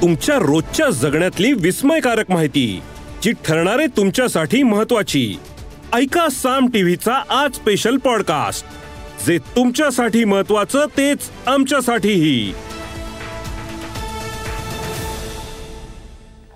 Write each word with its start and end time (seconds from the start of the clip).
तुमच्या 0.00 0.36
रोजच्या 0.36 0.90
जगण्यातली 0.90 1.52
विस्मयकारक 1.52 2.30
माहिती 2.30 2.82
जी 3.22 3.32
ठरणारे 3.32 3.86
तुमच्यासाठी 3.86 4.62
महत्वाची 4.62 5.38
ऐका 5.92 6.28
साम 6.28 6.66
टीव्हीचा 6.66 7.22
आज 7.30 7.54
स्पेशल 7.54 7.96
पॉडकास्ट 7.96 8.66
जे 9.26 9.38
तुमच्यासाठी 9.38 10.24
महत्वाचं 10.24 10.86
तेच 10.96 11.18
आमच्यासाठीही. 11.46 12.54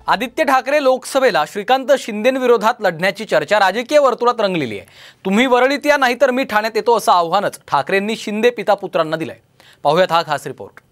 आदित्य 0.07 0.43
ठाकरे 0.43 0.83
लोकसभेला 0.83 1.43
श्रीकांत 1.51 1.91
शिंदेविरोधात 1.99 2.73
लढण्याची 2.79 3.25
चर्चा 3.25 3.59
राजकीय 3.59 3.99
वर्तुळात 3.99 4.41
रंगलेली 4.41 4.77
आहे. 4.77 4.87
तुम्ही 5.25 5.45
वरळीत 5.45 5.85
या 5.85 5.97
नाहीतर 5.97 6.31
मी 6.31 6.43
ठाण्यात 6.43 6.73
येतो 6.75 6.97
असं 6.97 7.11
आव्हानच 7.11 7.59
ठाकरेंनी 7.67 8.15
शिंदे 8.15 8.49
पिता 8.49 8.73
पुत्रांना 8.73 9.17
दिलंय. 9.17 9.37
पाहूयात 9.83 10.11
हा 10.11 10.21
खास 10.21 10.47
रिपोर्ट 10.47 10.84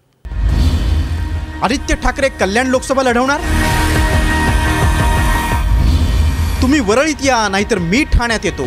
आदित्य 1.64 1.94
ठाकरे 2.02 2.28
कल्याण 2.40 2.66
लोकसभा 2.66 3.02
लढवणार? 3.02 3.40
तुम्ही 6.62 6.80
वरळीत 6.88 7.24
या 7.24 7.36
नाहीतर 7.48 7.78
मी 7.78 8.02
ठाण्यात 8.12 8.44
येतो. 8.44 8.64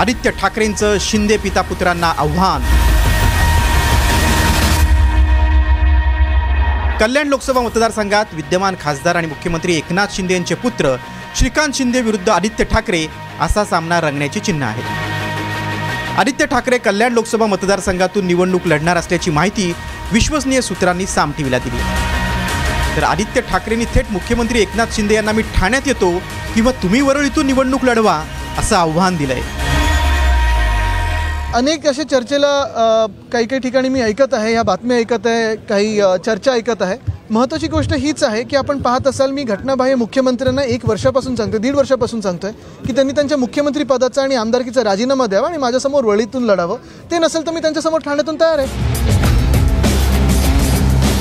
आदित्य 0.00 0.30
ठाकरेंचं 0.40 0.96
शिंदे 1.00 1.36
पिता 1.36 1.62
पुत्रांना 1.62 2.12
आव्हान. 2.18 2.62
कल्याण 7.00 7.28
लोकसभा 7.28 7.60
मतदारसंघात 7.60 8.34
विद्यमान 8.34 8.74
खासदार 8.80 9.16
आणि 9.16 9.26
मुख्यमंत्री 9.26 9.76
एकनाथ 9.76 10.16
शिंदे 10.16 10.34
यांचे 10.34 10.54
पुत्र 10.64 10.94
श्रीकांत 11.38 11.76
शिंदे 11.76 12.00
विरुद्ध 12.00 12.28
आदित्य 12.28 12.64
ठाकरे 12.64 13.06
असा 13.40 13.64
सामना 13.64 14.00
रंगण्याची 14.00 14.40
चिन्ह 14.40 14.66
आहेत 14.66 15.19
आदित्य 16.18 16.46
ठाकरे 16.46 16.78
कल्याण 16.78 17.12
लोकसभा 17.12 17.46
मतदारसंघातून 17.46 18.26
निवडणूक 18.26 18.66
लढणार 18.66 18.96
असल्याची 18.96 19.30
माहिती 19.30 19.72
विश्वसनीय 20.12 20.60
सूत्रांनी 20.60 21.06
साम 21.06 21.32
टीव्हीला 21.36 21.58
दिली. 21.58 21.78
तर 22.96 23.02
आदित्य 23.04 23.40
ठाकरेंनी 23.50 23.84
थेट 23.94 24.10
मुख्यमंत्री 24.10 24.60
एकनाथ 24.60 24.94
शिंदे 24.96 25.14
यांना 25.14 25.32
मी 25.32 25.42
ठाण्यात 25.54 25.86
येतो 25.86 26.10
किंवा 26.54 26.72
तुम्ही 26.82 27.00
वरळीतून 27.00 27.46
निवडणूक 27.46 27.84
लढवा 27.84 28.20
असं 28.58 28.76
आव्हान 28.76 29.16
दिलंय. 29.16 29.40
अनेक 31.54 31.86
असे 31.86 32.04
चर्चेला 32.10 32.48
काही 33.32 33.46
काही 33.46 33.60
ठिकाणी 33.60 33.88
मी 33.88 34.00
ऐकत 34.00 34.34
आहे 34.34 34.52
ह्या 34.52 34.62
बातम्या 34.62 34.96
ऐकत 34.96 35.26
आहे 35.26 35.54
काही 35.68 36.00
चर्चा 36.26 36.52
ऐकत 36.52 36.82
आहे. 36.82 36.96
महत्त्वाची 37.30 37.66
गोष्ट 37.68 37.92
हीच 37.94 38.22
आहे 38.24 38.42
की 38.44 38.56
आपण 38.56 38.78
पाहत 38.82 39.06
असाल 39.06 39.30
मी 39.30 39.42
घटनाबाह्य 39.42 39.94
मुख्यमंत्र्यांना 39.94 40.62
एक 40.62 40.84
वर्षापासून 40.88 41.34
सांगतोय 41.36 41.58
दीड 41.60 41.74
वर्षापासून 41.74 42.20
सांगतोय 42.20 42.52
की 42.86 42.92
त्यांनी 42.92 43.12
त्यांच्या 43.12 43.36
मुख्यमंत्री 43.38 43.84
पदाचा 43.84 44.22
आणि 44.22 44.34
आमदारकीचा 44.34 44.84
राजीनामा 44.84 45.26
द्यावा 45.26 45.48
आणि 45.48 45.58
माझ्यासमोर 45.58 46.04
वळीतून 46.04 46.44
लढावं. 46.44 46.76
ते 47.10 47.18
नसेल 47.18 47.46
तर 47.46 47.52
मी 47.52 47.60
त्यांच्यासमोर 47.60 48.00
ठाण्यातून 48.00 48.40
तयार 48.40 48.58
आहे. 48.58 48.88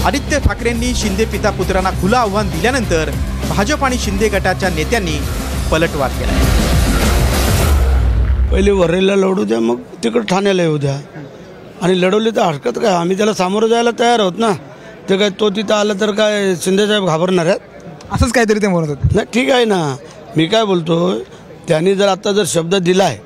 आदित्य 0.05 0.39
ठाकरेंनी 0.39 0.93
शिंदे 0.95 1.25
पिता 1.25 1.49
पुत्रांना 1.49 1.89
खुलं 1.91 2.17
आव्हान 2.17 2.49
दिल्यानंतर 2.49 3.09
भाजप 3.49 3.83
आणि 3.85 3.97
शिंदे 3.97 4.27
गटाच्या 4.29 4.69
नेत्यांनी 4.69 5.17
पलटवार 5.71 6.09
केला. 6.09 6.39
पहिले 8.51 8.71
वरळीला 8.71 9.15
लढू 9.15 9.43
द्या 9.43 9.59
मग 9.59 9.81
तिकडं 10.03 10.25
ठाण्याला 10.25 10.63
येऊ 10.63 10.77
द्या. 10.77 10.99
आणि 11.81 12.01
लढवली 12.01 12.29
तर 12.29 12.41
हरकत 12.41 12.79
काय? 12.79 12.93
आम्ही 12.93 13.17
त्याला 13.17 13.33
सामोरं 13.33 13.67
जायला 13.67 13.91
तयार 13.99 14.19
आहोत 14.19 14.37
ना. 14.37 14.51
ते 15.09 15.17
काय 15.17 15.29
तो 15.29 15.49
तिथं 15.49 15.73
आला 15.73 15.93
तर 15.93 16.11
काय 16.11 16.55
शिंदेसाहेब 16.55 17.05
घाबरणार 17.05 17.45
आहेत? 17.45 17.59
असंच 18.11 18.31
काहीतरी 18.31 18.59
ते 18.61 18.67
म्हणत 18.67 18.87
होते. 18.89 19.07
नाही 19.15 19.27
ठीक 19.33 19.49
आहे 19.51 19.65
ना. 19.65 19.95
मी 20.37 20.45
काय 20.47 20.65
बोलतो 20.65 21.19
त्यांनी 21.67 21.95
जर 21.95 22.07
आता 22.07 22.31
जर 22.31 22.43
शब्द 22.47 22.75
दिला 22.75 23.03
आहे 23.03 23.17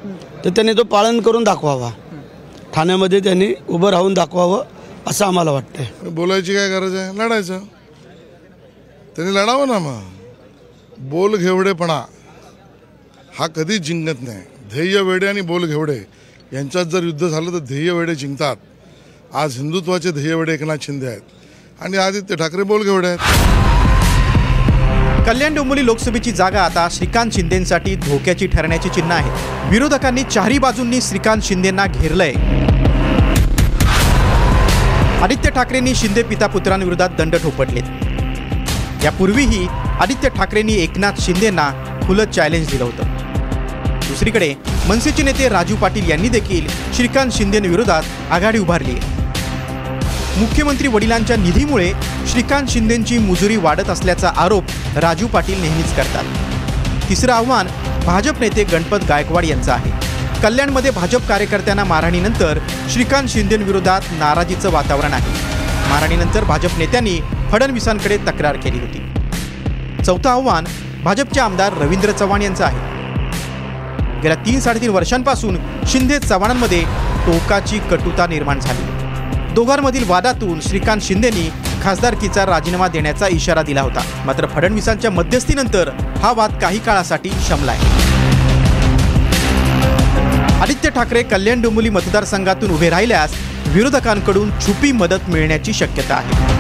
तर 0.46 0.50
त्यांनी 0.50 0.74
तो 0.74 0.84
पालन 0.84 1.20
करून 1.22 1.44
दाखवावा. 1.44 1.90
ठाण्यामध्ये 2.74 3.20
त्यांनी 3.20 3.54
उभं 3.70 3.90
राहून 3.90 4.14
दाखवावं 4.14 4.64
असं 5.08 5.26
आम्हाला 5.26 5.52
वाटतंय. 5.52 6.10
बोलायची 6.10 6.54
काय 6.54 6.70
गरज 6.70 6.96
आहे? 6.96 7.18
लढायचं. 7.18 7.60
त्यांनी 9.16 9.36
लढावं 9.36 9.68
ना 9.68 9.80
मग. 9.80 10.02
बोल 11.10 11.36
घेवडेपणा. 11.36 12.02
हा 13.40 13.48
कधीच 13.48 13.82
जिंकत 13.82 14.22
नाही. 14.22 14.42
ध्येय 14.72 15.00
वेडे 15.02 15.28
आणि 15.28 15.42
बोल 15.42 15.66
घेवडे. 15.66 16.00
यांच्यात 16.54 16.86
जर 16.86 17.04
युद्ध 17.04 17.28
झालं 17.28 17.54
तर 17.54 17.58
ध्येय 17.58 17.92
वेडे 17.92 18.16
जिंकतात. 18.16 18.56
आज 19.34 19.58
हिंदुत्वाचे 19.58 20.12
ध्येय 20.12 20.34
वेडे 20.34 20.54
एकनाथ 20.54 20.78
शिंदे 20.82 21.08
आहेत. 21.08 21.22
आणि 21.82 21.98
आदित्य 21.98 22.36
ठाकरे 22.36 22.64
बोल 22.64 23.06
आहेत. 23.06 23.18
कल्याण 25.28 25.54
डोंबोली 25.56 25.86
लोकसभेची 25.86 26.32
जागा 26.32 26.62
आता 26.62 26.88
श्रीकांत 26.92 27.32
शिंदेसाठी 27.34 27.96
धोक्याची 27.96 28.48
ठरण्याची 28.48 28.90
चिन्ह 28.90 29.14
आहे 29.14 29.70
विरोधकांनी 29.70 30.24
चारही 30.24 30.58
बाजूंनी 30.60 31.02
श्रीकांत 31.02 31.42
शिंदेंना 31.44 31.86
घेरलंय. 31.86 32.34
आदित्य 35.24 35.50
ठाकरेंनी 35.50 35.96
शिंदे 35.96 36.24
पिता 36.24 36.48
पुत्रांविरोधात 36.48 37.10
दंड 37.18 37.36
ठोपटलेत. 37.36 37.84
यापूर्वीही 39.04 39.66
आदित्य 40.02 40.30
ठाकरेंनी 40.30 40.74
एकनाथ 40.74 41.22
शिंदेंना 41.22 41.70
खुलं 42.08 42.32
चॅलेंज 42.32 42.70
दिलं 42.72 42.84
होतं. 42.84 43.04
दुसरीकडे 44.08 44.54
मनसेचे 44.88 45.24
नेते 45.24 45.50
राजू 45.50 45.76
पाटील 45.76 46.10
यांनी 46.10 46.30
देखील 46.30 46.68
श्रीकांत 46.96 47.32
शिंदेविरोधात 47.32 48.04
आघाडी 48.32 48.60
उभारली 48.60 48.92
आहे. 48.92 49.13
मुख्यमंत्री 50.38 50.88
वडिलांच्या 50.88 51.36
निधीमुळे 51.38 51.92
श्रीकांत 52.32 52.68
शिंदेंची 52.70 53.18
मुजुरी 53.18 53.56
वाढत 53.56 53.90
असल्याचा 53.90 54.32
आरोप 54.38 54.64
राजू 54.96 55.28
पाटील 55.28 55.62
नेहमीच 55.62 55.96
करतात. 55.96 57.10
तिसरं 57.10 57.34
आव्हान 57.34 57.68
भाजप 58.06 58.40
नेते 58.40 58.64
गणपत 58.64 59.04
गायकवाड 59.10 59.46
यांचं 59.46 59.72
आहे. 59.72 59.92
कल्याणमध्ये 60.44 60.92
भाजप 60.92 61.28
कार्यकर्त्यांना 61.28 61.84
मारहाणीनंतर 61.84 62.60
श्रीकांत 62.90 63.28
शिंदेविरोधात 63.28 64.02
नाराजीचं 64.12 64.72
वातावरण 64.72 65.14
आहे. 65.14 65.32
मारहाणीनंतर 65.90 66.44
भाजप 66.44 66.78
नेत्यांनी 66.78 67.20
फडणवीसांकडे 67.52 68.18
तक्रार 68.18 68.56
केली 68.56 68.80
होती. 68.80 70.04
चौथं 70.04 70.30
आव्हान 70.30 70.66
भाजपचे 71.04 71.40
आमदार 71.40 71.74
रवींद्र 71.74 72.12
चव्हाण 72.12 72.42
यांचं 72.42 72.64
आहे. 72.64 72.92
गेल्या 74.22 74.38
तीन 74.46 74.60
साडेतीन 74.60 74.90
वर्षांपासून 74.90 75.58
शिंदे 75.88 76.20
चव्हाणांमध्ये 76.20 76.82
टोकाची 77.26 77.80
कटुता 77.80 78.28
निर्माण 78.28 78.60
झाली. 78.60 79.03
दोघांमधील 79.56 80.04
वादातून 80.10 80.60
श्रीकांत 80.62 81.02
शिंदेनी 81.02 81.50
खासदारकीचा 81.84 82.46
राजीनामा 82.46 82.88
देण्याचा 82.88 83.28
इशारा 83.28 83.62
दिला 83.64 83.82
होता. 83.82 84.02
मात्र 84.26 84.48
फडणवीसांच्या 84.48 85.12
मध्यस्थीनंतर 85.12 85.90
हा 86.22 86.32
वाद 86.32 86.54
काही 86.62 86.80
काळासाठी 86.80 87.30
शमलाय. 87.48 87.78
आदित्य 90.62 90.90
ठाकरे 90.90 91.24
कल्याण 91.24 91.62
डोंबिवली 91.62 91.90
मतदारसंघातून 91.90 92.72
उभे 92.72 92.90
राहिल्यास 92.90 93.34
विरोधकांकडून 93.68 94.52
छुपी 94.60 94.92
मदत 94.92 95.30
मिळण्याची 95.30 95.74
शक्यता 95.74 96.16
आहे. 96.16 96.52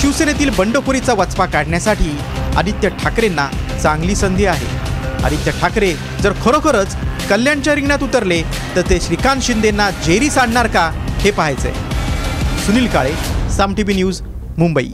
शिवसेनेतील 0.00 0.50
बंडखोरीचा 0.58 1.14
वचपा 1.14 1.46
काढण्यासाठी 1.46 2.16
आदित्य 2.56 2.88
ठाकरेंना 3.02 3.48
चांगली 3.82 4.14
संधी 4.14 4.44
आहे. 4.46 4.66
आदित्य 5.24 5.50
ठाकरे 5.60 5.94
जर 6.22 6.32
खरोखरच 6.44 6.96
कल्याणच्या 7.30 7.74
रिंगणात 7.74 8.02
उतरले 8.02 8.42
तर 8.76 8.80
ते 8.90 9.00
श्रीकांत 9.00 9.42
शिंदेंना 9.42 9.90
जेरी 10.06 10.30
सांडणार 10.30 10.66
का? 10.66 10.90
हे 11.20 11.30
पाहायचंय. 11.30 11.72
Sunil 12.66 12.86
Kale 12.86 13.12
Saam 13.50 13.74
TV 13.74 13.94
news 13.94 14.20
Mumbai. 14.58 14.88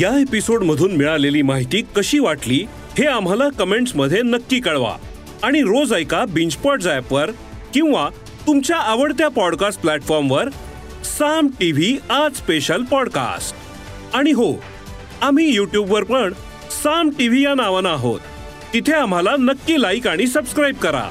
या 0.00 0.20
एपिसोडमधून 0.20 0.92
मिळालेली 0.92 1.42
माहिती 1.42 1.82
कशी 1.96 2.18
वाटली 2.18 2.66
हे 2.98 3.06
आम्हाला 3.06 3.48
कमेंट्समध्ये 3.48 4.22
नक्की 4.22 4.60
कळवा. 4.60 4.96
आणि 5.42 5.60
रोज 5.60 5.92
ऐका 5.92 6.24
बिंचपॉट 6.24 6.82
ॲपवर 6.82 7.30
किंवा 7.74 8.08
तुमच्या 8.46 8.76
आवडत्या 8.76 9.28
पॉडकास्ट 9.28 9.80
प्लॅटफॉर्मवर 9.80 10.48
साम 11.04 11.46
टीव्ही 11.60 11.98
आज 12.10 12.32
स्पेशल 12.32 12.82
पॉडकास्ट. 12.82 13.56
आणि 14.16 14.30
हो 14.30 14.52
आम्ही 15.22 15.54
यूट्यूबवर 15.54 16.04
पण 16.04 16.32
साम 16.70 17.10
टीव्ही 17.10 17.44
या 17.44 17.54
नावानं 17.54 17.88
आहोत. 17.88 18.20
तिथे 18.74 18.92
आम्हाला 18.92 19.30
नक्की 19.38 19.82
लाईक 19.82 20.06
आणि 20.06 20.26
सबस्क्राईब 20.26 20.74
करा. 20.74 21.10